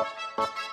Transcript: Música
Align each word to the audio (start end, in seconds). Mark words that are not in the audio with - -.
Música 0.00 0.69